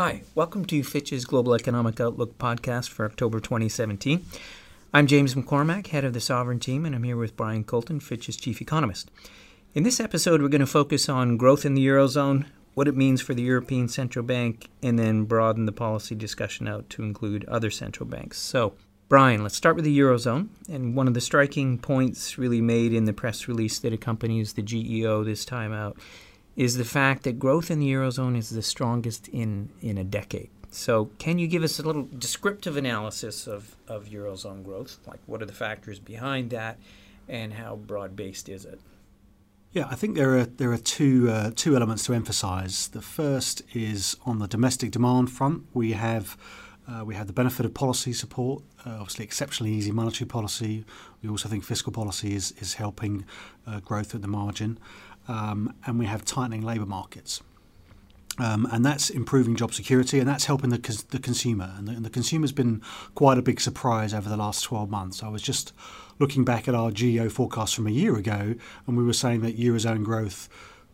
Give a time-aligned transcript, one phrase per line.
[0.00, 4.24] Hi, welcome to Fitch's Global Economic Outlook podcast for October 2017.
[4.94, 8.38] I'm James McCormack, head of the Sovereign team, and I'm here with Brian Coulton, Fitch's
[8.38, 9.10] chief economist.
[9.74, 13.20] In this episode, we're going to focus on growth in the Eurozone, what it means
[13.20, 17.70] for the European Central Bank, and then broaden the policy discussion out to include other
[17.70, 18.38] central banks.
[18.38, 18.72] So,
[19.10, 20.48] Brian, let's start with the Eurozone.
[20.66, 24.62] And one of the striking points really made in the press release that accompanies the
[24.62, 25.98] GEO this time out
[26.56, 30.50] is the fact that growth in the Eurozone is the strongest in, in a decade.
[30.70, 34.98] So, can you give us a little descriptive analysis of, of Eurozone growth?
[35.06, 36.78] Like, what are the factors behind that,
[37.28, 38.80] and how broad based is it?
[39.72, 42.88] Yeah, I think there are there are two uh, two elements to emphasise.
[42.88, 45.64] The first is on the domestic demand front.
[45.72, 46.36] We have
[46.88, 50.84] uh, we have the benefit of policy support, uh, obviously exceptionally easy monetary policy.
[51.22, 53.24] We also think fiscal policy is is helping
[53.64, 54.78] uh, growth at the margin
[55.28, 57.42] um, and we have tightening labour markets.
[58.38, 61.74] Um, and that's improving job security, and that's helping the, the consumer.
[61.76, 62.80] And the, and the, consumer's been
[63.14, 65.22] quite a big surprise over the last 12 months.
[65.22, 65.74] I was just
[66.18, 68.54] looking back at our GEO forecast from a year ago,
[68.86, 70.48] and we were saying that eurozone growth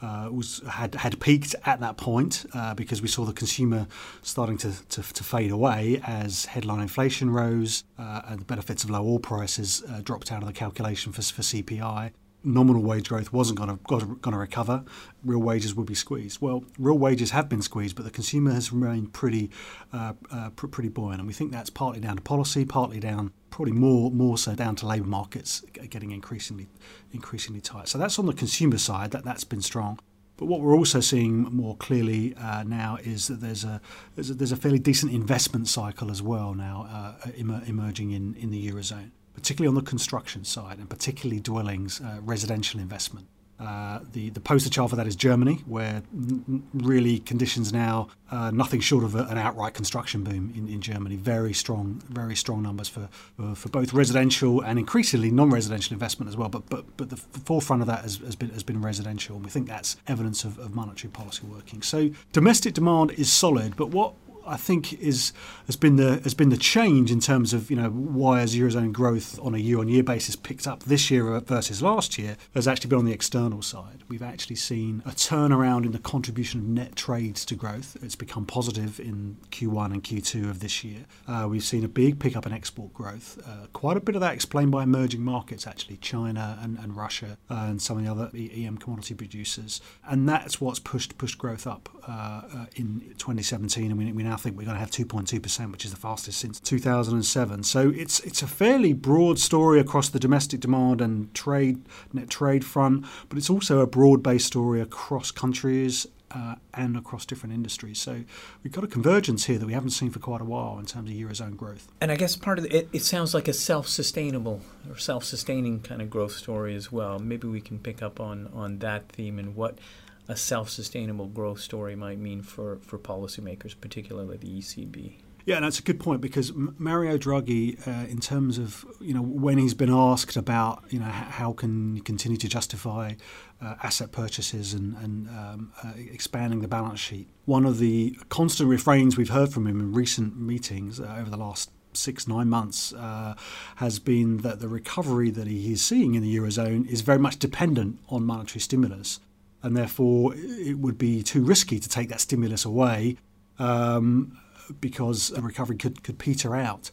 [0.00, 3.86] uh, was had had peaked at that point uh, because we saw the consumer
[4.22, 8.90] starting to, to, to, fade away as headline inflation rose uh, and the benefits of
[8.90, 12.12] low oil prices uh, dropped out of the calculation for, for CPI
[12.44, 14.84] nominal wage growth wasn't going to going to recover,
[15.24, 16.40] real wages would be squeezed.
[16.40, 19.50] Well, real wages have been squeezed, but the consumer has remained pretty
[19.92, 23.32] uh, uh, pr- pretty buoyant, and we think that's partly down to policy, partly down
[23.50, 26.68] probably more more so down to labour markets getting increasingly
[27.12, 27.88] increasingly tight.
[27.88, 29.98] So that's on the consumer side that that's been strong.
[30.36, 33.80] But what we're also seeing more clearly uh, now is that there's a,
[34.14, 38.36] there's a, there's a fairly decent investment cycle as well now uh, em- emerging in,
[38.36, 43.26] in the eurozone particularly on the construction side and particularly dwellings, uh, residential investment.
[43.60, 48.52] Uh, the, the poster child for that is Germany, where n- really conditions now uh,
[48.52, 51.16] nothing short of a, an outright construction boom in, in Germany.
[51.16, 56.36] Very strong, very strong numbers for, for, for both residential and increasingly non-residential investment as
[56.36, 56.48] well.
[56.48, 59.50] But but but the forefront of that has, has been has been residential, and we
[59.50, 61.82] think that's evidence of, of monetary policy working.
[61.82, 64.14] So domestic demand is solid, but what
[64.48, 65.32] I think is
[65.66, 68.92] has been the has been the change in terms of you know why has eurozone
[68.92, 72.66] growth on a year on year basis picked up this year versus last year has
[72.66, 74.02] actually been on the external side.
[74.08, 77.96] We've actually seen a turnaround in the contribution of net trades to growth.
[78.02, 81.04] It's become positive in Q1 and Q2 of this year.
[81.26, 83.38] Uh, we've seen a big pickup in export growth.
[83.46, 87.36] Uh, quite a bit of that explained by emerging markets actually, China and, and Russia
[87.50, 91.66] uh, and some of the other EM commodity producers, and that's what's pushed pushed growth
[91.66, 93.90] up uh, uh, in 2017.
[93.90, 96.60] And we, we now think we're going to have 2.2%, which is the fastest since
[96.60, 97.62] 2007.
[97.62, 102.64] So it's it's a fairly broad story across the domestic demand and trade net trade
[102.64, 107.98] front, but it's also a broad-based story across countries uh, and across different industries.
[107.98, 108.24] So
[108.62, 111.10] we've got a convergence here that we haven't seen for quite a while in terms
[111.10, 111.90] of eurozone growth.
[112.00, 116.10] And I guess part of it, it sounds like a self-sustainable or self-sustaining kind of
[116.10, 117.18] growth story as well.
[117.18, 119.78] Maybe we can pick up on on that theme and what
[120.28, 125.16] a self-sustainable growth story might mean for, for policymakers, particularly the ECB.
[125.46, 129.22] Yeah, and that's a good point because Mario Draghi, uh, in terms of you know
[129.22, 133.14] when he's been asked about you know how can you continue to justify
[133.62, 138.68] uh, asset purchases and, and um, uh, expanding the balance sheet, one of the constant
[138.68, 142.92] refrains we've heard from him in recent meetings uh, over the last six, nine months
[142.92, 143.34] uh,
[143.76, 147.38] has been that the recovery that he is seeing in the Eurozone is very much
[147.38, 149.18] dependent on monetary stimulus
[149.62, 153.16] and therefore it would be too risky to take that stimulus away
[153.58, 154.38] um,
[154.80, 156.90] because a recovery could, could peter out.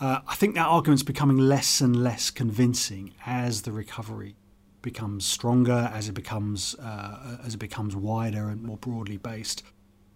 [0.00, 4.36] Uh, I think that argument's becoming less and less convincing as the recovery
[4.82, 9.62] becomes stronger, as it becomes uh, as it becomes wider and more broadly based,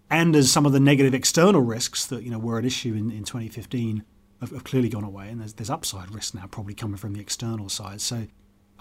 [0.09, 3.09] and as some of the negative external risks that you know were at issue in,
[3.09, 4.03] in 2015
[4.41, 7.19] have, have clearly gone away, and there's, there's upside risk now probably coming from the
[7.19, 8.01] external side.
[8.01, 8.27] So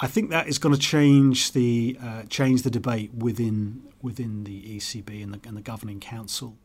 [0.01, 4.77] I think that is going to change the uh, change the debate within within the
[4.77, 6.57] ECB and the, and the governing council.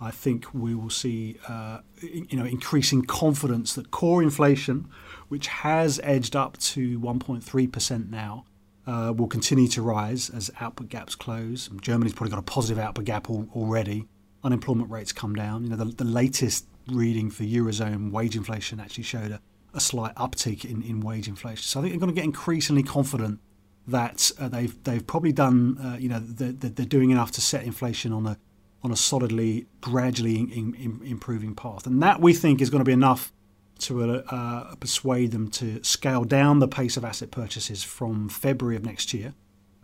[0.00, 4.88] I think we will see uh, you know increasing confidence that core inflation,
[5.28, 8.46] which has edged up to 1.3 percent now,
[8.86, 11.68] uh, will continue to rise as output gaps close.
[11.82, 14.06] Germany's probably got a positive output gap al- already.
[14.42, 15.64] Unemployment rates come down.
[15.64, 19.40] You know the, the latest reading for eurozone wage inflation actually showed a
[19.78, 21.62] a slight uptick in, in wage inflation.
[21.62, 23.40] So I think they're going to get increasingly confident
[23.86, 27.64] that uh, they've they've probably done uh, you know they're, they're, doing enough to set
[27.64, 28.36] inflation on a
[28.82, 32.84] on a solidly gradually in, in, improving path, and that we think is going to
[32.84, 33.32] be enough
[33.78, 38.76] to uh, uh, persuade them to scale down the pace of asset purchases from February
[38.76, 39.34] of next year.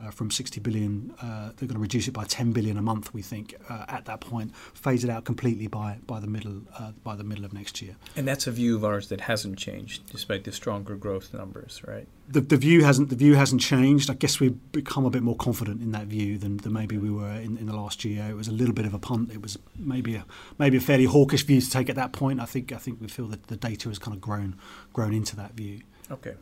[0.04, 1.14] Uh, from 60 billion.
[1.20, 3.12] Uh, they're going to reduce it by 10 billion a month.
[3.14, 6.92] We think uh, at that point, phase it out completely by by the middle uh,
[7.02, 7.96] by the middle of next year.
[8.16, 12.06] And that's a view of ours that hasn't changed despite the stronger growth numbers, right?
[12.28, 14.10] The, the view hasn't the view hasn't changed.
[14.10, 17.10] I guess we've become a bit more confident in that view than, than maybe we
[17.10, 18.26] were in, in the last year.
[18.28, 19.30] It was a little bit of a punt.
[19.32, 20.24] It was maybe a
[20.58, 22.40] maybe a fairly hawkish view to take at that point.
[22.40, 24.56] I think I think we feel that the data has kind of grown
[24.92, 25.80] grown into that view.
[26.10, 26.34] Okay.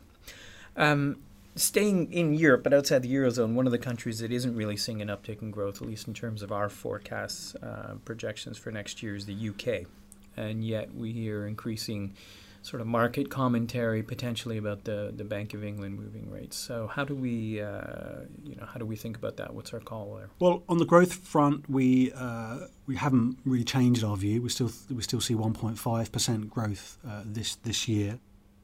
[0.75, 1.17] Um,
[1.55, 5.01] staying in Europe, but outside the Eurozone, one of the countries that isn't really seeing
[5.01, 9.03] an uptick in growth, at least in terms of our forecasts, uh, projections for next
[9.03, 9.87] year, is the UK.
[10.35, 12.15] And yet we hear increasing
[12.63, 16.55] sort of market commentary potentially about the, the Bank of England moving rates.
[16.57, 19.53] So how do we, uh, you know, how do we think about that?
[19.53, 20.29] What's our call there?
[20.39, 24.41] Well, on the growth front, we uh, we haven't really changed our view.
[24.41, 28.19] We still we still see 1.5 percent growth uh, this this year.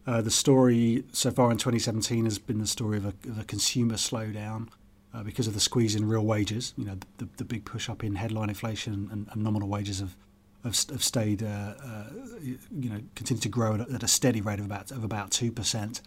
[0.09, 3.43] Uh, the story so far in 2017 has been the story of a, of a
[3.43, 4.67] consumer slowdown
[5.13, 6.73] uh, because of the squeeze in real wages.
[6.79, 10.15] You know, the, the, big push up in headline inflation and, and nominal wages have
[10.63, 12.05] have, have stayed, uh, uh
[12.41, 16.01] you know, continue to grow at, a steady rate of about of about two percent.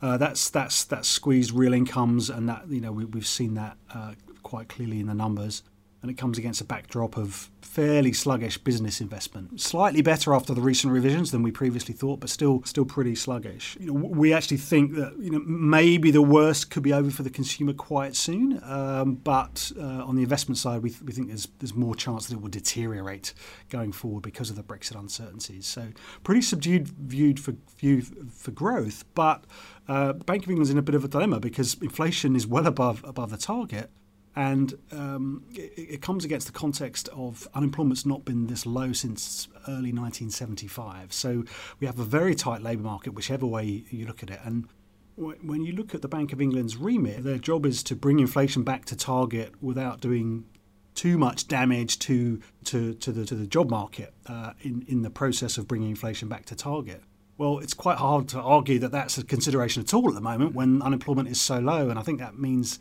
[0.00, 3.76] Uh, that's that's that's squeezed real incomes, and that you know we, have seen that
[3.92, 4.12] uh,
[4.44, 5.64] quite clearly in the numbers
[6.02, 9.60] and it comes against a backdrop of fairly sluggish business investment.
[9.60, 13.76] Slightly better after the recent revisions than we previously thought, but still still pretty sluggish.
[13.80, 17.22] You know, we actually think that you know maybe the worst could be over for
[17.22, 21.28] the consumer quite soon, um, but uh, on the investment side, we, th- we think
[21.28, 23.34] there's there's more chance that it will deteriorate
[23.68, 25.66] going forward because of the Brexit uncertainties.
[25.66, 25.88] So
[26.22, 29.44] pretty subdued viewed for view for growth, but.
[29.88, 33.02] Uh, Bank of England's in a bit of a dilemma because inflation is well above
[33.04, 33.90] above the target,
[34.38, 39.48] and um, it, it, comes against the context of unemployment's not been this low since
[39.66, 41.12] early 1975.
[41.12, 41.42] So
[41.80, 44.38] we have a very tight labour market, whichever way you look at it.
[44.44, 44.68] And
[45.16, 48.62] when you look at the Bank of England's remit, their job is to bring inflation
[48.62, 50.44] back to target without doing
[50.94, 55.10] too much damage to to, to the to the job market uh, in in the
[55.10, 57.02] process of bringing inflation back to target.
[57.38, 60.54] Well, it's quite hard to argue that that's a consideration at all at the moment
[60.54, 62.78] when unemployment is so low, and I think that means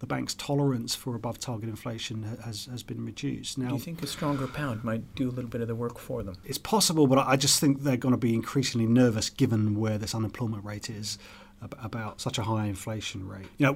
[0.00, 3.58] the bank's tolerance for above target inflation has, has been reduced.
[3.58, 5.98] Now, do you think a stronger pound might do a little bit of the work
[5.98, 6.36] for them?
[6.44, 10.14] It's possible, but I just think they're going to be increasingly nervous given where this
[10.14, 11.18] unemployment rate is
[11.60, 13.46] about such a high inflation rate.
[13.58, 13.72] You know,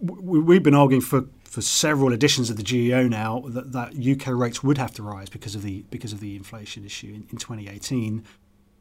[0.00, 3.94] we, we, have been arguing for, for several editions of the GEO now that, that
[3.96, 7.26] UK rates would have to rise because of the because of the inflation issue in,
[7.30, 8.24] in 2018.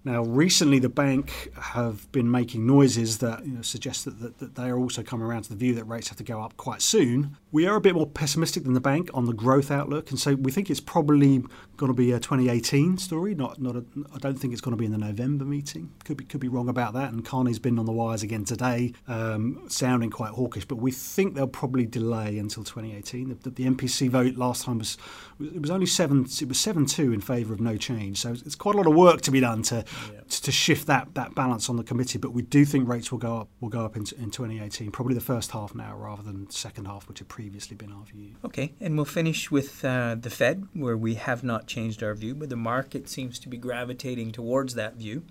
[0.05, 4.55] Now, recently, the bank have been making noises that you know, suggest that, that, that,
[4.55, 6.81] they are also coming around to the view that rates have to go up quite
[6.81, 7.37] soon.
[7.53, 10.35] We are a bit more pessimistic than the bank on the growth outlook, and so
[10.35, 11.43] we think it's probably
[11.77, 13.33] going to be a 2018 story.
[13.33, 13.77] Not, not.
[13.77, 15.91] A, I don't think it's going to be in the November meeting.
[16.03, 17.13] Could be, could be wrong about that.
[17.13, 20.65] And Carney's been on the wires again today, um, sounding quite hawkish.
[20.65, 23.29] But we think they'll probably delay until 2018.
[23.29, 24.97] The, the, the MPC vote last time was
[25.39, 26.25] it was only seven.
[26.25, 28.19] It was seven two in favour of no change.
[28.19, 30.21] So it's quite a lot of work to be done to yeah.
[30.27, 32.17] to shift that that balance on the committee.
[32.17, 33.49] But we do think rates will go up.
[33.59, 34.91] Will go up in, in 2018.
[34.91, 38.35] Probably the first half now rather than second half, which had previously been our view.
[38.45, 42.35] Okay, and we'll finish with uh, the Fed, where we have not changed our view,
[42.35, 45.23] but the market seems to be gravitating towards that view.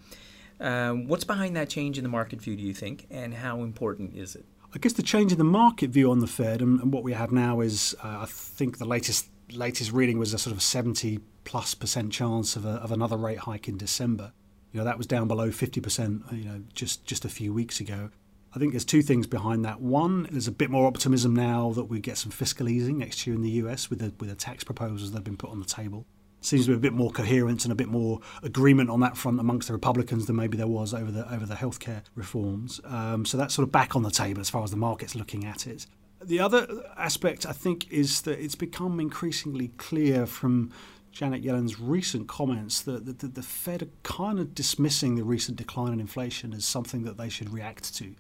[0.60, 4.14] Um, what's behind that change in the market view, do you think, and how important
[4.14, 4.44] is it?
[4.74, 7.12] I guess the change in the market view on the Fed and, and what we
[7.12, 11.20] have now is, uh, I think the latest latest reading was a sort of 70
[11.44, 14.32] plus percent chance of, a, of another rate hike in December.
[14.72, 18.10] You know, that was down below 50%, you know, just, just a few weeks ago.
[18.54, 19.80] I think there's two things behind that.
[19.80, 23.34] One, there's a bit more optimism now that we get some fiscal easing next year
[23.34, 25.66] in the US with the, with the tax proposals that have been put on the
[25.66, 26.06] table.
[26.40, 29.38] Seems to be a bit more coherence and a bit more agreement on that front
[29.38, 32.80] amongst the Republicans than maybe there was over the over the healthcare reforms.
[32.84, 35.44] Um, so that's sort of back on the table as far as the market's looking
[35.44, 35.86] at it.
[36.20, 40.72] The other aspect, I think, is that it's become increasingly clear from
[41.12, 46.00] Janet Yellen's recent comments that, the Fed are kind of dismissing the recent decline in
[46.00, 48.14] inflation as something that they should react to.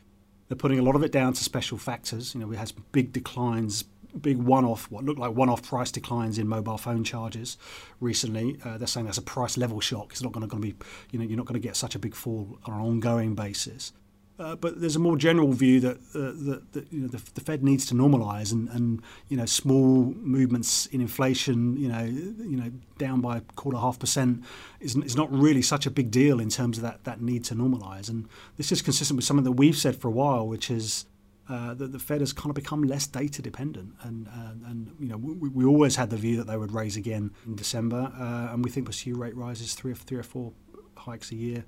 [0.48, 2.34] They're putting a lot of it down to special factors.
[2.34, 3.84] You know, we had big declines,
[4.20, 7.56] big one-off, what looked like one-off price declines in mobile phone charges
[8.00, 8.58] recently.
[8.62, 10.12] Uh, they're saying that's a price level shock.
[10.12, 10.74] It's not going to be,
[11.10, 13.94] you know, you're not going to get such a big fall on an ongoing basis.
[14.38, 17.40] Uh, but there's a more general view that, uh, that, that, you know, the, the,
[17.40, 22.56] Fed needs to normalise, and, and you know small movements in inflation, you know, you
[22.56, 24.42] know down by a quarter half percent,
[24.80, 27.54] is, is not really such a big deal in terms of that that need to
[27.54, 28.08] normalise.
[28.08, 31.04] And this is consistent with something that we've said for a while, which is
[31.50, 35.08] uh, that the Fed has kind of become less data dependent, and uh, and you
[35.08, 38.54] know we, we, always had the view that they would raise again in December, uh,
[38.54, 40.54] and we think pursue rate rises three or three or four
[40.96, 41.64] hikes a year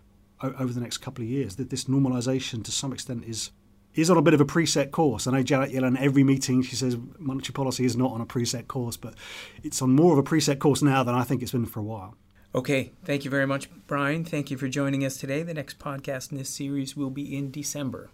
[0.59, 1.57] over the next couple of years.
[1.57, 3.51] That this normalisation, to some extent, is
[3.95, 5.27] is on a bit of a preset course.
[5.27, 8.67] I know Janet Yellen, every meeting, she says monetary policy is not on a preset
[8.67, 9.15] course, but
[9.63, 11.85] it's on more of a preset course now than I think it's been for a
[11.85, 12.17] while.
[12.55, 14.25] Okay, thank you very much, Brian.
[14.25, 15.43] Thank you for joining us today.
[15.43, 18.11] The next podcast in this series will be in December.